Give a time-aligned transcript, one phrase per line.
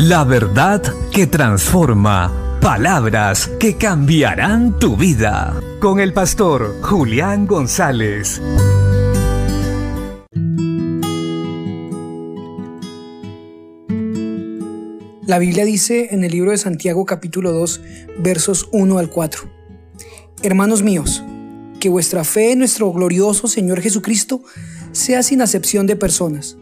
[0.00, 0.80] La verdad
[1.12, 2.60] que transforma.
[2.60, 5.60] Palabras que cambiarán tu vida.
[5.80, 8.40] Con el pastor Julián González.
[15.26, 17.80] La Biblia dice en el libro de Santiago capítulo 2
[18.20, 19.50] versos 1 al 4.
[20.44, 21.24] Hermanos míos,
[21.80, 24.42] que vuestra fe en nuestro glorioso Señor Jesucristo
[24.92, 26.56] sea sin acepción de personas.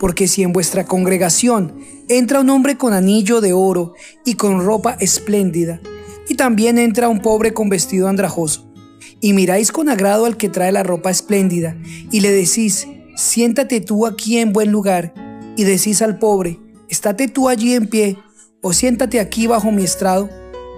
[0.00, 3.92] Porque si en vuestra congregación entra un hombre con anillo de oro
[4.24, 5.80] y con ropa espléndida,
[6.26, 8.72] y también entra un pobre con vestido andrajoso,
[9.20, 11.76] y miráis con agrado al que trae la ropa espléndida,
[12.10, 15.12] y le decís, siéntate tú aquí en buen lugar,
[15.56, 16.58] y decís al pobre,
[16.88, 18.16] estate tú allí en pie,
[18.62, 20.30] o siéntate aquí bajo mi estrado,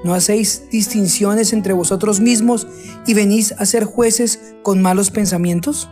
[0.05, 2.66] ¿no hacéis distinciones entre vosotros mismos
[3.07, 5.89] y venís a ser jueces con malos pensamientos?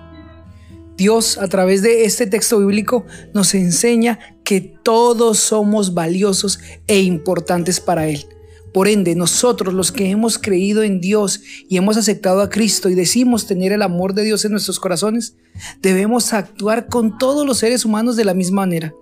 [1.01, 7.81] Dios a través de este texto bíblico nos enseña que todos somos valiosos e importantes
[7.81, 8.27] para Él.
[8.75, 12.95] Por ende, nosotros los que hemos creído en Dios y hemos aceptado a Cristo y
[12.95, 15.37] decimos tener el amor de Dios en nuestros corazones,
[15.81, 18.93] debemos actuar con todos los seres humanos de la misma manera,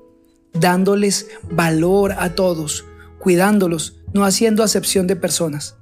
[0.53, 2.85] dándoles valor a todos,
[3.19, 5.75] cuidándolos, no haciendo acepción de personas.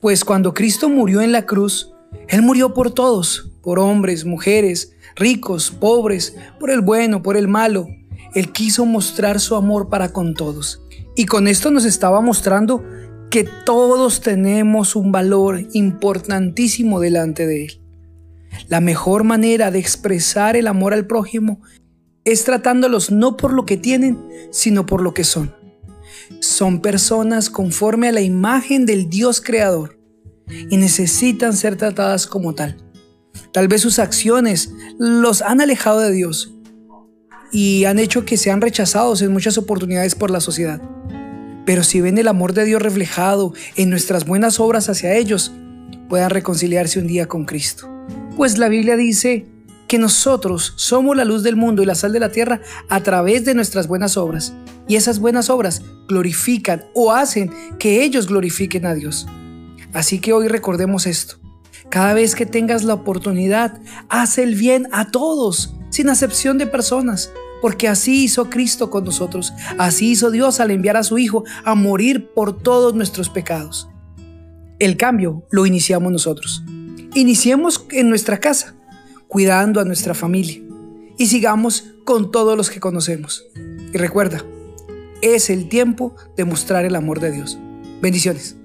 [0.00, 1.90] Pues cuando Cristo murió en la cruz,
[2.28, 7.88] Él murió por todos, por hombres, mujeres, ricos, pobres, por el bueno, por el malo.
[8.34, 10.82] Él quiso mostrar su amor para con todos.
[11.16, 12.84] Y con esto nos estaba mostrando
[13.30, 17.82] que todos tenemos un valor importantísimo delante de Él.
[18.68, 21.60] La mejor manera de expresar el amor al prójimo
[22.24, 24.18] es tratándolos no por lo que tienen,
[24.50, 25.54] sino por lo que son.
[26.40, 29.98] Son personas conforme a la imagen del Dios creador
[30.70, 32.87] y necesitan ser tratadas como tal.
[33.52, 36.54] Tal vez sus acciones los han alejado de Dios
[37.50, 40.80] y han hecho que sean rechazados en muchas oportunidades por la sociedad.
[41.64, 45.52] Pero si ven el amor de Dios reflejado en nuestras buenas obras hacia ellos,
[46.08, 47.88] puedan reconciliarse un día con Cristo.
[48.36, 49.46] Pues la Biblia dice
[49.86, 53.44] que nosotros somos la luz del mundo y la sal de la tierra a través
[53.44, 54.54] de nuestras buenas obras.
[54.86, 59.26] Y esas buenas obras glorifican o hacen que ellos glorifiquen a Dios.
[59.92, 61.38] Así que hoy recordemos esto.
[61.90, 67.32] Cada vez que tengas la oportunidad, haz el bien a todos, sin acepción de personas,
[67.62, 71.74] porque así hizo Cristo con nosotros, así hizo Dios al enviar a su Hijo a
[71.74, 73.88] morir por todos nuestros pecados.
[74.78, 76.62] El cambio lo iniciamos nosotros.
[77.14, 78.74] Iniciemos en nuestra casa,
[79.26, 80.62] cuidando a nuestra familia,
[81.16, 83.44] y sigamos con todos los que conocemos.
[83.92, 84.44] Y recuerda,
[85.22, 87.58] es el tiempo de mostrar el amor de Dios.
[88.00, 88.57] Bendiciones.